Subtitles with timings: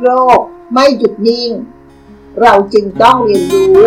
[0.00, 0.08] โล
[0.38, 0.40] ก
[0.72, 1.50] ไม่หยุดนิ่ง
[2.40, 3.86] เราจึงต้องเรียนรู้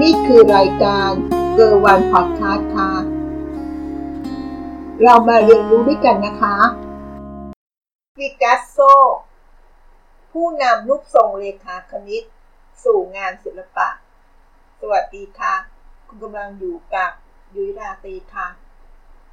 [0.00, 1.10] นี่คือรายการ
[1.54, 2.90] เกอร์วันพอดคาสต์ค่ะ
[5.02, 6.56] เรามาเรียนรู้ด้วยกันนะคะ
[8.16, 8.78] ปิกัสโซ
[10.32, 12.24] ผู้นำรูปทรงเลขาคณิต
[12.84, 13.88] สู่งานศิลปะ
[14.80, 15.54] สวัสดีค่ะ
[16.08, 17.10] คุณกำลังอยู่กับ
[17.54, 18.48] ยุยราตีค่ะ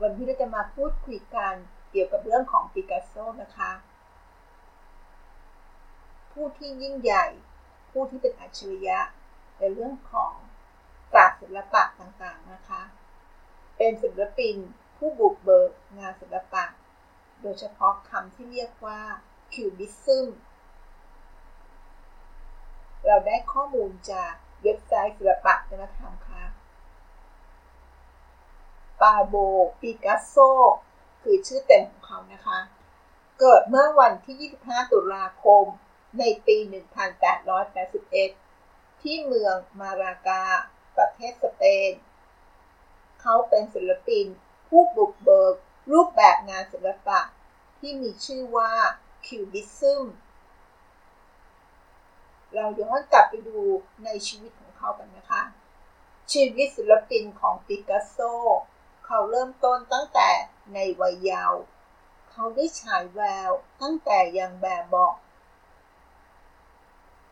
[0.01, 1.53] วันนี้เราจะมาพูดคุยกัน
[1.91, 3.71] เกี่ยวกับเรื่องของปิกัสโซนะคะ
[6.37, 7.25] ผู้ที่ยิ่งใหญ่
[7.91, 8.99] ผู้ที่เป็นอัจฉริยะ
[9.59, 10.33] ในเรื่องของ
[11.13, 12.81] ศาสตร์ศิลปะต่างๆนะคะ
[13.77, 14.55] เป็นศิลปิน
[14.97, 16.65] ผู้บุกเบิกงานศิลปะ
[17.41, 19.01] โดยเฉพาะคำที่เรียกว่า
[19.53, 20.27] คิวบิซึม
[23.05, 26.43] เราได้ข้อมูลจากเว็บไซต์ศิลปะวัฒนธรรมค่ะ
[29.01, 29.35] ปาโบ
[29.79, 30.35] ปิกัสโซ
[31.21, 32.59] คือชื่อเต็มของเขานะคะ
[33.39, 35.65] เกิดเมื่อวันที่ 25 ตุลาคม
[36.19, 36.57] ในปี
[38.19, 40.43] 1881 ที่เมืองมารากา
[40.97, 41.91] ประเทศสเปน
[43.21, 44.25] เขาเป็นศิลปิน
[44.67, 45.55] ผู้บุกเบิก
[45.91, 47.19] รูปแบบงานศิลปะ
[47.79, 48.71] ที่มีชื่อว่า
[49.25, 50.05] คิวบิซึม
[52.55, 53.59] เราย้อนกลับไปดู
[54.03, 55.43] ในชีวิตของเขากันนะคะ
[56.31, 58.17] ชีวิตศิลปินของปิกัสโซ
[59.05, 60.29] เขาเริ่มต้นตั้งแต่
[60.73, 61.61] ในวัยเยาว์
[62.31, 65.13] เขาได้ฉายแววตั้งแต่ยังแบบบอก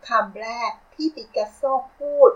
[0.09, 1.61] คำแรกที่ปิกัสโซ
[1.98, 2.31] พูด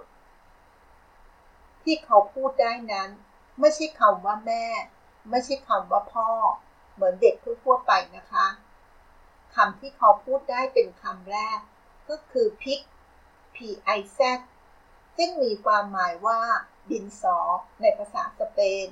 [1.84, 3.10] ที่เขาพูดได้นั้น
[3.60, 4.66] ไม่ใช่คำว่าแม่
[5.30, 6.30] ไม่ใช่คำว่าพ่อ
[6.94, 8.48] เหมือนเด็กทั่วไปนะคะ
[9.56, 11.60] คำที่เขาพูดได้เป็นคำแรก
[12.10, 12.80] ก็คือพิก
[13.56, 13.58] P
[13.98, 14.20] I Z
[15.18, 16.42] ซึ่งมีความหมายว่า
[16.92, 17.38] ดินสอ
[17.82, 18.88] ในภาษาสเปน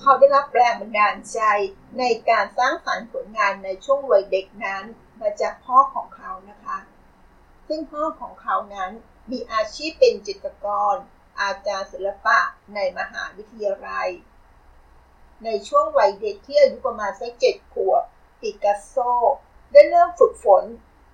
[0.00, 1.40] เขาได้รับแรงบันดาลใจ
[1.98, 4.84] ในการสร้างสรรค์ผลงานในช่วงวัยเด็กนั้น
[5.20, 6.78] มาจากพ่อของเขานะคะ
[7.68, 8.90] ซึ่งพ่อของเขานั้น
[9.30, 10.94] มีอาชีพเป็นจิตรกร
[11.40, 12.38] อาจารย์ศิลปะ
[12.74, 14.08] ในมหาวิทยาลัย
[15.44, 18.02] ในช่วงวัยเด็กที่อายุประมาณสักเจ็ดขวบ
[18.40, 18.96] ปิกัสโซ
[19.72, 20.64] ได้เริ่มฝึกฝน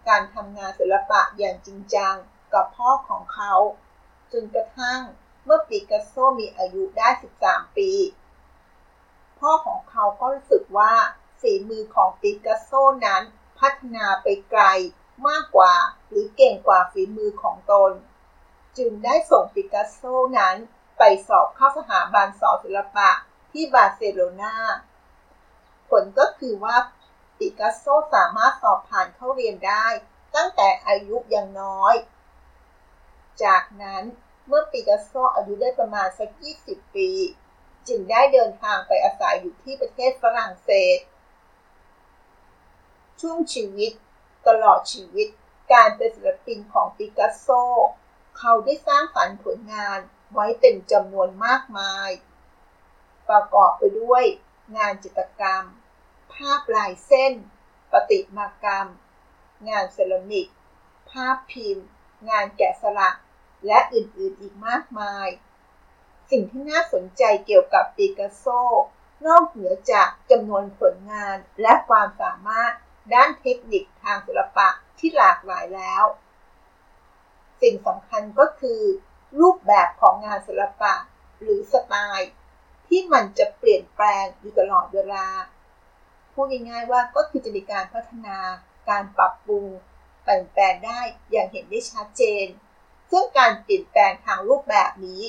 [0.09, 2.15] การทำงานศิลปะอย่างจริงจัง
[2.55, 3.55] กับพ่อของเขา
[4.33, 5.01] จนกระทั่ง
[5.45, 7.09] เมื่อปิกัสโซมีอายุได้
[7.43, 7.91] 13 ปี
[9.39, 10.93] พ่อของเขาก็รู้สึกว่า
[11.41, 12.73] ฝีมือของปิกัสโซ
[13.07, 13.23] นั้น
[13.63, 14.65] พัฒนาไปไกล
[15.29, 15.75] มากกว่า
[16.09, 17.93] หรือเก่งกว่าฝีมือของตน
[18.79, 20.03] จึงได้ส่งปิกัสโซ
[20.39, 20.57] นั้น
[20.99, 23.11] ไปสอบเข้าสถาบันสอนศิลปะ
[23.53, 24.55] ที่บาร์เซโลนา
[25.91, 26.77] ผลก็คือว่า
[27.39, 29.87] ปิกัสโซสามารถสอบผ่านเข้าเรียนได้
[30.35, 31.95] ตั้งแต่อายุยังน้อย
[33.45, 34.03] จากนั้น
[34.47, 36.31] เมื่อปิกัสโซอายุได้ประมาณสัก
[36.65, 37.11] 20 ปี
[37.89, 40.99] จึงได้เดินทางไปอาศัยอยู่ที่ประเทศฝรั่งเศส
[43.25, 43.93] ช่วงชีวิต
[44.49, 45.29] ตลอดชีวิต
[45.73, 47.49] การเป็นศิลปินของปิกัสโซ
[48.39, 49.99] เขาได้สร้างฝันผลงาน
[50.33, 52.11] ไว้เป็นจำนวนมากมาย
[53.29, 54.25] ประกอบไปด้วย
[54.77, 55.65] งานจิตรกรรม
[56.33, 57.33] ภาพลายเส้น
[57.93, 58.89] ปฏิมากรรม
[59.69, 60.47] งานเซรามิก
[61.11, 61.87] ภาพพิมพ์
[62.29, 63.17] งานแกะสลัก
[63.67, 65.29] และอื่นๆอีกมากมาย
[66.31, 68.47] สิ่งที่น่าสนใจเกี่ยวกับปิกัสโซ
[69.27, 72.73] นอกเหนือจากจำนวนผลงานและความสามารถ
[73.15, 74.69] ด้านเทคนิคทางศิลปะ
[74.99, 76.05] ที่หลากหลายแล้ว
[77.63, 78.81] สิ่งสำคัญก็คือ
[79.41, 80.93] รูปแบบของงานศิลปะ
[81.43, 82.31] หรือสไตล์
[82.89, 85.27] ที่มันจะเปลี่ยนแปลงอยู่ตลอดเวลา
[86.33, 88.39] พูดง่ายๆว่าก็คือจะมีการพัฒนา
[88.89, 89.67] การปรับปรุง
[90.25, 92.47] เปลี่ยนแปลงได้อย่างเห็นได้ชัดเจน
[93.11, 95.23] ซึ่งการเปลี่ยนแปลงทางรูปแบบนี้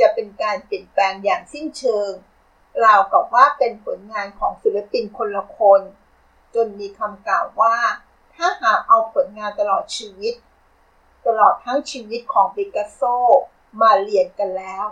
[0.00, 2.10] จะเป็นการเปลี่ยนแปลงอย่างสิ้นเชิง
[2.84, 5.80] ราวกับว่าเป็นผลงานของศิลปินคนละคน
[6.56, 7.76] จนมีคำกล่าวว่า
[8.34, 10.34] ถ้าหากเอาผลงานตลอดชีวิต
[11.26, 13.02] ตลอดทั้งชีวิตของปิกัสโซ
[13.80, 14.84] มาเรียนกันแล้ว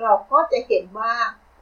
[0.00, 1.14] เราก็จะเห็นว่า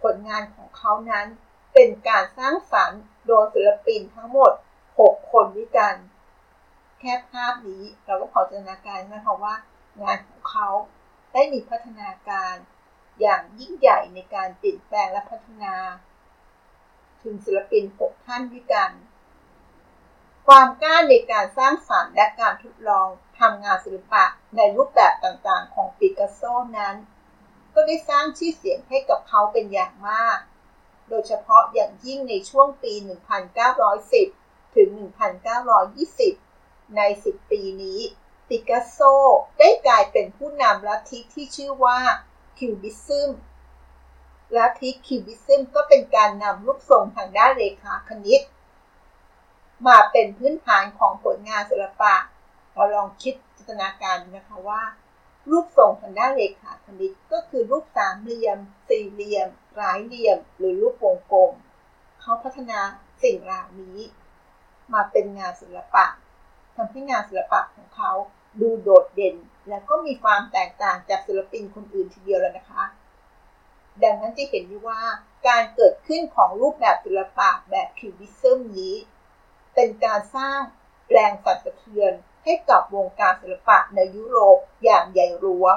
[0.03, 1.27] ผลงานของเขานั้น
[1.75, 4.53] เป็นการสร้างสรรค์โดยศิลปินทั้งหมด
[4.93, 5.95] 6 คนด้วยกัน
[7.01, 9.55] แค่ภาพนี้เราก็พอจินตนาการนะคะว่า
[10.03, 10.69] งานของเขา
[11.33, 12.55] ได้มีพัฒนาการ
[13.21, 15.75] อย่างยิ่งใหญ่ในการเปลี่ยนแปลงและพัฒนา
[17.23, 18.91] ถึงศิลปิน 6 ท่านด้วยกัน
[20.47, 23.09] ความกล้าในการสร้างสรรค์และการทดลอง
[23.39, 24.25] ทำงานศิลปะ
[24.57, 26.43] ในรูปแบบต่างๆ ของปิกัสโซ
[26.79, 26.97] นั้น
[27.75, 30.39] ก็ได้สร้างชื่อเสียงให้กับเขาเป็นอย่างมาก
[31.09, 32.93] โดยเฉพาะอย่างยิ่งในช่วงปี
[33.85, 34.89] 1910 ถึง
[36.13, 38.01] 1920 ใน 10 ปีนี้
[38.49, 38.99] ปิกัสโซ
[39.59, 41.99] ได้กลายเป็นผู้นำลัทธิที่ชื่อว่า
[42.59, 43.31] คิวบิซึม
[44.57, 48.43] ลัทธิคิวบิซึมก็เป็นการนำรูปทรงทางด้านเลขาคณิต
[49.87, 52.15] มาเป็นพื้นฐานของผลงานศิลปะ
[52.73, 54.83] เราลองคิดจินตนาการนะคะว่า
[55.51, 61.53] รูปทรงทางด้านเลขาคณิตก็คือรูปสามเหลี่ยม สี่เหลี่ยมหลายเหลี่ยม หรือรูปวงกลม
[62.21, 62.81] เขาพัฒนา
[63.23, 63.99] สิ่งเหล่านี้
[64.93, 66.05] มาเป็นงานศิลปะ
[66.77, 68.13] ทำให้งานศิลปะของเขา
[68.61, 69.37] ดูโดดเด่น
[69.69, 72.85] และก็มีความแตกต่างจากศิลปินคนอื่นทีเดียวแล้วนะคะ
[74.03, 75.01] ดังนั้นจะเห็นได้ว่า
[75.49, 78.95] การเกิดขึ้นของรูปแบบศิลปะแบบคิวบิซึมนี้
[79.75, 80.61] เป็นการสร้าง
[81.11, 82.13] แรงสั่นสะเทือน
[82.45, 85.77] ให้กับวงการศิลปะในยุโรปอย่างใหญ่หลวง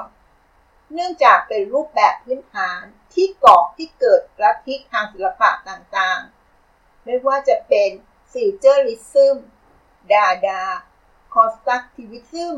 [0.92, 2.82] เนื่องจากเป็นรูปแบบพื้นฐาน
[3.14, 7.90] ที่ก่อที่เกิดลัทธิทางศิลปะต่างๆ ไม่ว่าจะเป็น
[8.32, 9.36] Futurism
[10.12, 12.56] Dada Constructivism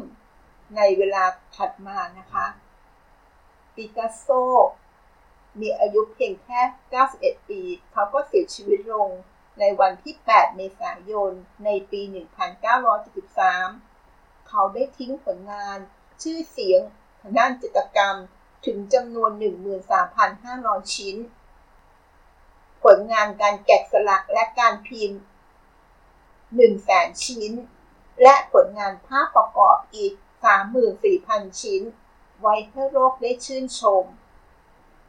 [0.77, 1.25] ในเวลา
[1.57, 2.47] ถัดมานะคะ
[3.75, 4.29] ปิกัสโซ
[5.61, 6.61] มีอายุเพียงแค่
[7.05, 7.61] 91 ปี
[7.93, 9.11] เขาก็เสียชีวิตลง
[9.59, 11.33] ในวันที่ 8 เมษายน
[11.65, 12.01] ในปี
[13.65, 15.79] 1973 เขาได้ทิ้งผลงาน
[16.23, 16.81] ชื่อเสียง
[17.21, 18.17] ทางด้านจิตรกรรม
[18.67, 19.31] ถึงจำนวน
[20.13, 21.17] 13,500 ชิ้น
[22.83, 25.21] ผลงานการแกะสลักและการพิมพ์
[26.41, 27.53] 100,000 ชิ้น
[28.23, 30.13] และผลงานภาพประกอบอีก
[30.87, 31.83] 34,000 ชิ้น
[32.41, 34.05] ไว้ให้โลกได้ชื่นชม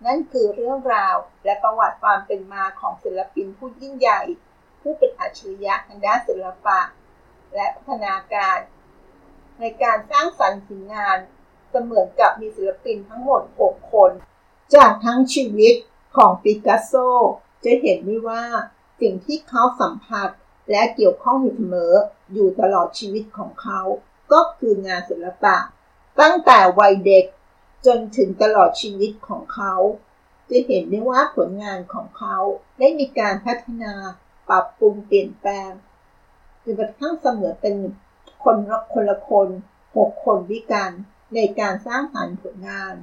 [0.05, 1.15] นั่นคือเรื่องราว
[1.45, 4.21] และประวัติความเป็นมาของศิลปินผู้ยิ่งใหญ่
[4.81, 6.79] ผู้เป็นอัจฉริยะทางด้านศิลปะ
[7.55, 8.57] และพัฒนาการ
[9.59, 11.17] ในการสร้างสรรค์ผลงาน
[11.69, 14.11] เสมือนกับมีศิลปินทั้งหมด 6 คน
[14.75, 15.73] จากทั้งชีวิต
[16.15, 16.93] ของปิกัสโซ
[17.63, 18.43] จะเห็นได้ว่า
[19.01, 20.29] สิ่งที่เขาสัมผัส
[20.71, 21.93] และเกี่ยวข้องอยู่เสมอ
[22.33, 23.81] อยู่ตลอดชีวิตของเขา
[24.31, 25.55] ก็คืองานศิลปะ
[26.21, 27.25] ตั้งแต่วัยเด็ก
[27.85, 29.73] จนถึงตลอดชีวิตของเขา
[30.49, 32.37] จะเห็นได้ว่าผลงานของเขา
[32.79, 33.93] ได้มีการพัฒนา
[34.49, 35.71] ปรับปรุงเปลี่ยนแปลง
[36.63, 37.75] จนกระทั่งเสมือนเป็น
[38.43, 39.49] คนละคนละคน
[39.97, 40.89] หกคนด้วยกัน
[41.35, 42.95] ในการสร้างสรรค์ผลงาน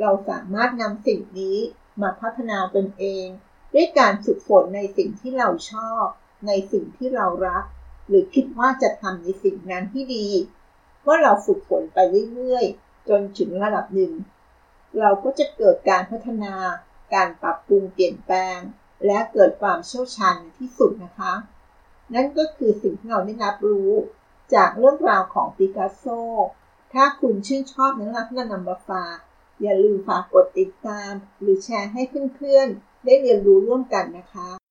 [0.00, 1.58] เราสามารถนำสิ่งนี้
[2.02, 3.26] มาพัฒนาตนเอง
[3.74, 6.04] ด้วยการฝึกฝนในสิ่งที่เราชอบ
[6.46, 7.64] ในสิ่งที่เรารัก
[8.08, 10.28] หรือคิดว่าจะทำในสิ่งนั้นที่ดี
[11.02, 11.98] เมื่อเราฝึกฝนไป
[12.34, 14.12] เรื่อยๆ จนถึงระดับหนึ่ง
[14.98, 16.54] เราก็จะเกิดการพัฒนา
[17.14, 18.58] การปรับปรุงเปลี่ยนแปลง
[19.06, 21.32] และเกิดความเชี่ยวชาญที่สุดนะคะ
[22.14, 23.92] นั่นก็คือสิ่งที่เราได้รับรู้
[24.54, 26.04] จากเรื่องราวของปิกัสโซ
[26.92, 29.16] ถ้าคุณชื่นชอบเนื้อหาที่นำมาฝาก
[29.62, 32.02] อย่าลืมฝากกดติดตาม หรือแชร์ให้
[32.36, 34.61] เพื่อนๆได้เรียนรู้ร่วมกันนะคะ